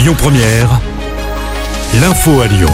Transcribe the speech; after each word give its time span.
Lyon 0.00 0.14
Première, 0.16 0.80
l'info 2.00 2.40
à 2.40 2.46
Lyon. 2.46 2.72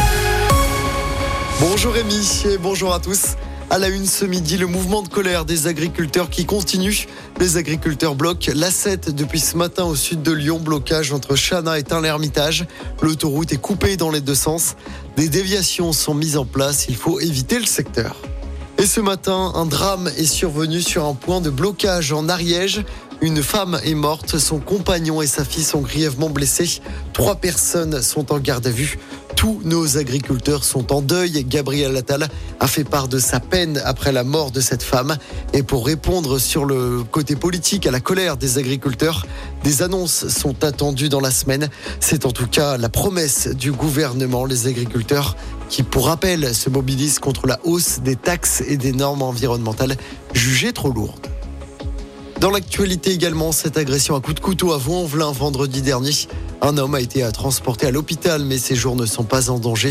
Bonjour 1.58 1.92
Rémi 1.92 2.44
et 2.48 2.56
bonjour 2.56 2.94
à 2.94 3.00
tous. 3.00 3.34
À 3.68 3.80
la 3.80 3.88
une 3.88 4.06
ce 4.06 4.24
midi, 4.24 4.56
le 4.56 4.68
mouvement 4.68 5.02
de 5.02 5.08
colère 5.08 5.44
des 5.44 5.66
agriculteurs 5.66 6.30
qui 6.30 6.46
continue. 6.46 7.08
Les 7.40 7.56
agriculteurs 7.56 8.14
bloquent 8.14 8.52
l'A7 8.52 9.10
depuis 9.10 9.40
ce 9.40 9.56
matin 9.56 9.82
au 9.86 9.96
sud 9.96 10.22
de 10.22 10.30
Lyon, 10.30 10.60
blocage 10.60 11.12
entre 11.12 11.34
Chana 11.34 11.80
et 11.80 11.82
Tain-l'Hermitage. 11.82 12.64
L'autoroute 13.02 13.52
est 13.52 13.60
coupée 13.60 13.96
dans 13.96 14.12
les 14.12 14.20
deux 14.20 14.36
sens. 14.36 14.76
Des 15.16 15.28
déviations 15.28 15.92
sont 15.92 16.14
mises 16.14 16.36
en 16.36 16.44
place, 16.44 16.86
il 16.88 16.94
faut 16.94 17.18
éviter 17.18 17.58
le 17.58 17.66
secteur. 17.66 18.14
Et 18.78 18.84
ce 18.84 19.00
matin, 19.00 19.52
un 19.54 19.64
drame 19.64 20.10
est 20.18 20.26
survenu 20.26 20.82
sur 20.82 21.06
un 21.06 21.14
point 21.14 21.40
de 21.40 21.48
blocage 21.48 22.12
en 22.12 22.28
Ariège. 22.28 22.84
Une 23.22 23.42
femme 23.42 23.80
est 23.82 23.94
morte, 23.94 24.36
son 24.36 24.58
compagnon 24.58 25.22
et 25.22 25.26
sa 25.26 25.46
fille 25.46 25.64
sont 25.64 25.80
grièvement 25.80 26.28
blessés. 26.28 26.82
Trois 27.14 27.36
personnes 27.36 28.02
sont 28.02 28.32
en 28.32 28.38
garde 28.38 28.66
à 28.66 28.70
vue. 28.70 28.98
Tous 29.34 29.60
nos 29.64 29.96
agriculteurs 29.96 30.64
sont 30.64 30.92
en 30.92 31.00
deuil. 31.00 31.44
Gabriel 31.44 31.96
Attal 31.96 32.28
a 32.60 32.66
fait 32.66 32.84
part 32.84 33.08
de 33.08 33.18
sa 33.18 33.40
peine 33.40 33.80
après 33.84 34.12
la 34.12 34.24
mort 34.24 34.50
de 34.50 34.60
cette 34.60 34.82
femme. 34.82 35.16
Et 35.54 35.62
pour 35.62 35.86
répondre 35.86 36.38
sur 36.38 36.66
le 36.66 37.02
côté 37.02 37.36
politique 37.36 37.86
à 37.86 37.90
la 37.90 38.00
colère 38.00 38.36
des 38.36 38.58
agriculteurs, 38.58 39.26
des 39.64 39.82
annonces 39.82 40.28
sont 40.28 40.64
attendues 40.64 41.08
dans 41.08 41.20
la 41.20 41.30
semaine. 41.30 41.68
C'est 42.00 42.26
en 42.26 42.32
tout 42.32 42.46
cas 42.46 42.76
la 42.76 42.88
promesse 42.88 43.48
du 43.48 43.72
gouvernement. 43.72 44.44
Les 44.44 44.66
agriculteurs 44.66 45.36
qui, 45.68 45.82
pour 45.82 46.06
rappel, 46.06 46.54
se 46.54 46.70
mobilisent 46.70 47.18
contre 47.18 47.46
la 47.46 47.58
hausse 47.64 48.00
des 48.00 48.16
taxes 48.16 48.62
et 48.66 48.76
des 48.76 48.92
normes 48.92 49.22
environnementales 49.22 49.96
jugées 50.32 50.72
trop 50.72 50.90
lourdes. 50.90 51.26
Dans 52.40 52.50
l'actualité 52.50 53.12
également, 53.12 53.50
cette 53.50 53.78
agression 53.78 54.14
à 54.14 54.20
coup 54.20 54.34
de 54.34 54.40
couteau 54.40 54.72
à 54.72 54.78
Vaux-en-Velin 54.78 55.32
vendredi 55.32 55.80
dernier. 55.80 56.12
Un 56.60 56.76
homme 56.76 56.94
a 56.94 57.00
été 57.00 57.26
transporté 57.32 57.86
à 57.86 57.90
l'hôpital, 57.90 58.44
mais 58.44 58.58
ses 58.58 58.76
jours 58.76 58.94
ne 58.94 59.06
sont 59.06 59.24
pas 59.24 59.50
en 59.50 59.58
danger. 59.58 59.90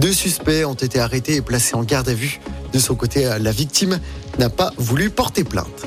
Deux 0.00 0.12
suspects 0.12 0.64
ont 0.66 0.74
été 0.74 1.00
arrêtés 1.00 1.36
et 1.36 1.42
placés 1.42 1.74
en 1.74 1.82
garde 1.82 2.08
à 2.08 2.14
vue. 2.14 2.40
De 2.72 2.78
son 2.78 2.94
côté, 2.94 3.24
la 3.40 3.50
victime 3.50 3.98
n'a 4.38 4.50
pas 4.50 4.72
voulu 4.76 5.08
porter 5.08 5.44
plainte. 5.44 5.86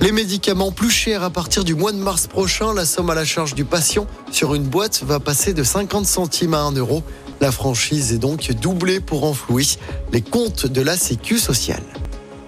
Les 0.00 0.10
médicaments 0.10 0.72
plus 0.72 0.90
chers 0.90 1.22
à 1.22 1.30
partir 1.30 1.62
du 1.62 1.76
mois 1.76 1.92
de 1.92 1.98
mars 1.98 2.26
prochain, 2.26 2.74
la 2.74 2.84
somme 2.84 3.10
à 3.10 3.14
la 3.14 3.24
charge 3.24 3.54
du 3.54 3.64
patient 3.64 4.06
sur 4.32 4.54
une 4.54 4.64
boîte 4.64 5.02
va 5.04 5.20
passer 5.20 5.54
de 5.54 5.62
50 5.62 6.06
centimes 6.06 6.54
à 6.54 6.62
1 6.62 6.72
euro. 6.72 7.04
La 7.42 7.50
franchise 7.50 8.12
est 8.12 8.18
donc 8.18 8.52
doublée 8.52 9.00
pour 9.00 9.22
renflouer 9.22 9.64
les 10.12 10.22
comptes 10.22 10.68
de 10.68 10.80
la 10.80 10.96
Sécu 10.96 11.40
sociale. 11.40 11.82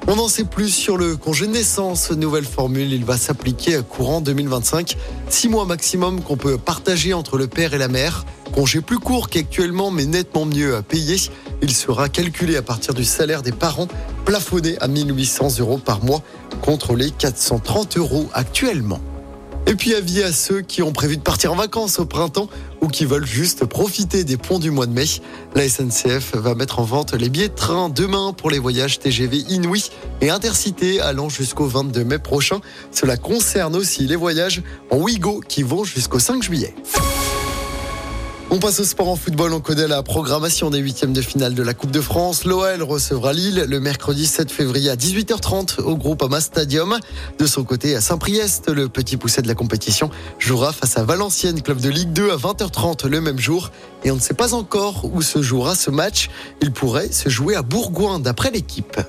On 0.06 0.16
en 0.20 0.28
sait 0.28 0.44
plus 0.44 0.68
sur 0.68 0.96
le 0.96 1.16
congé 1.16 1.48
naissance. 1.48 2.12
Nouvelle 2.12 2.44
formule, 2.44 2.92
il 2.92 3.04
va 3.04 3.16
s'appliquer 3.16 3.74
à 3.74 3.82
courant 3.82 4.20
2025. 4.20 4.96
Six 5.28 5.48
mois 5.48 5.64
maximum 5.64 6.22
qu'on 6.22 6.36
peut 6.36 6.58
partager 6.58 7.12
entre 7.12 7.38
le 7.38 7.48
père 7.48 7.74
et 7.74 7.78
la 7.78 7.88
mère. 7.88 8.24
Congé 8.52 8.82
plus 8.82 9.00
court 9.00 9.30
qu'actuellement, 9.30 9.90
mais 9.90 10.04
nettement 10.04 10.46
mieux 10.46 10.76
à 10.76 10.82
payer. 10.82 11.16
Il 11.60 11.74
sera 11.74 12.08
calculé 12.08 12.56
à 12.56 12.62
partir 12.62 12.94
du 12.94 13.04
salaire 13.04 13.42
des 13.42 13.50
parents, 13.50 13.88
plafonné 14.24 14.78
à 14.80 14.86
1800 14.86 15.58
euros 15.58 15.78
par 15.78 16.04
mois, 16.04 16.22
contre 16.62 16.94
les 16.94 17.10
430 17.10 17.96
euros 17.96 18.28
actuellement. 18.32 19.00
Et 19.66 19.76
puis 19.76 19.94
avis 19.94 20.22
à 20.22 20.32
ceux 20.32 20.60
qui 20.60 20.82
ont 20.82 20.92
prévu 20.92 21.16
de 21.16 21.22
partir 21.22 21.52
en 21.52 21.56
vacances 21.56 21.98
au 21.98 22.04
printemps 22.04 22.48
ou 22.82 22.88
qui 22.88 23.06
veulent 23.06 23.26
juste 23.26 23.64
profiter 23.64 24.22
des 24.22 24.36
ponts 24.36 24.58
du 24.58 24.70
mois 24.70 24.86
de 24.86 24.92
mai. 24.92 25.06
La 25.54 25.68
SNCF 25.68 26.34
va 26.34 26.54
mettre 26.54 26.80
en 26.80 26.84
vente 26.84 27.14
les 27.14 27.30
billets 27.30 27.48
de 27.48 27.54
train 27.54 27.88
demain 27.88 28.34
pour 28.34 28.50
les 28.50 28.58
voyages 28.58 28.98
TGV 28.98 29.38
Inouï 29.48 29.84
et 30.20 30.28
Intercité 30.28 31.00
allant 31.00 31.30
jusqu'au 31.30 31.66
22 31.66 32.04
mai 32.04 32.18
prochain. 32.18 32.60
Cela 32.90 33.16
concerne 33.16 33.74
aussi 33.74 34.06
les 34.06 34.16
voyages 34.16 34.62
en 34.90 34.98
Ouigo 34.98 35.40
qui 35.48 35.62
vont 35.62 35.84
jusqu'au 35.84 36.18
5 36.18 36.42
juillet. 36.42 36.74
On 38.54 38.60
passe 38.60 38.78
au 38.78 38.84
sport 38.84 39.08
en 39.08 39.16
football. 39.16 39.52
On 39.52 39.58
connaît 39.58 39.88
la 39.88 40.04
programmation 40.04 40.70
des 40.70 40.78
huitièmes 40.78 41.12
de 41.12 41.20
finale 41.20 41.54
de 41.54 41.62
la 41.64 41.74
Coupe 41.74 41.90
de 41.90 42.00
France. 42.00 42.44
L'OL 42.44 42.84
recevra 42.84 43.32
Lille 43.32 43.66
le 43.68 43.80
mercredi 43.80 44.26
7 44.26 44.48
février 44.48 44.90
à 44.90 44.94
18h30 44.94 45.80
au 45.80 45.96
groupe 45.96 46.22
Ama 46.22 46.40
Stadium. 46.40 46.96
De 47.40 47.46
son 47.46 47.64
côté, 47.64 47.96
à 47.96 48.00
Saint-Priest, 48.00 48.70
le 48.70 48.88
petit 48.88 49.16
pousset 49.16 49.42
de 49.42 49.48
la 49.48 49.56
compétition 49.56 50.08
jouera 50.38 50.72
face 50.72 50.96
à 50.96 51.02
Valenciennes, 51.02 51.62
club 51.62 51.80
de 51.80 51.88
Ligue 51.88 52.12
2 52.12 52.30
à 52.30 52.36
20h30 52.36 53.08
le 53.08 53.20
même 53.20 53.40
jour. 53.40 53.72
Et 54.04 54.12
on 54.12 54.14
ne 54.14 54.20
sait 54.20 54.34
pas 54.34 54.54
encore 54.54 55.04
où 55.12 55.20
se 55.20 55.42
jouera 55.42 55.74
ce 55.74 55.90
match. 55.90 56.30
Il 56.62 56.70
pourrait 56.70 57.10
se 57.10 57.28
jouer 57.28 57.56
à 57.56 57.62
Bourgoin 57.62 58.20
d'après 58.20 58.52
l'équipe. 58.52 59.00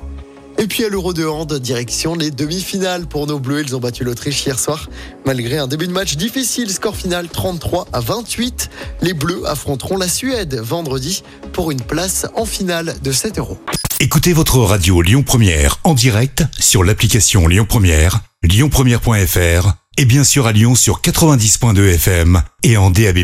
Et 0.57 0.67
puis 0.67 0.85
à 0.85 0.89
l'Euro 0.89 1.13
de 1.13 1.25
hand, 1.25 1.53
direction 1.59 2.15
les 2.15 2.31
demi-finales 2.31 3.07
pour 3.07 3.27
nos 3.27 3.39
Bleus. 3.39 3.63
Ils 3.63 3.75
ont 3.75 3.79
battu 3.79 4.03
l'Autriche 4.03 4.45
hier 4.45 4.57
soir. 4.57 4.89
Malgré 5.25 5.57
un 5.57 5.67
début 5.67 5.87
de 5.87 5.91
match 5.91 6.15
difficile, 6.15 6.71
score 6.71 6.95
final 6.95 7.27
33 7.27 7.87
à 7.91 7.99
28. 7.99 8.69
Les 9.01 9.13
Bleus 9.13 9.43
affronteront 9.45 9.97
la 9.97 10.07
Suède 10.07 10.55
vendredi 10.55 11.23
pour 11.51 11.71
une 11.71 11.81
place 11.81 12.25
en 12.35 12.45
finale 12.45 12.95
de 13.03 13.11
7 13.11 13.39
euros. 13.39 13.57
Écoutez 13.99 14.33
votre 14.33 14.59
radio 14.59 15.01
Lyon 15.01 15.23
Première 15.23 15.79
en 15.83 15.93
direct 15.93 16.43
sur 16.59 16.83
l'application 16.83 17.47
Lyon 17.47 17.65
Première, 17.67 18.21
lyonpremière.fr 18.43 19.73
et 19.97 20.05
bien 20.05 20.23
sûr 20.23 20.47
à 20.47 20.51
Lyon 20.51 20.75
sur 20.75 21.01
90.2 21.01 21.93
FM 21.95 22.41
et 22.63 22.77
en 22.77 22.91
DAB+. 22.91 23.19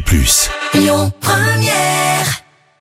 Lyon 0.73 1.11
Première 1.19 2.43